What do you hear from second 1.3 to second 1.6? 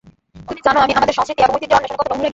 এবং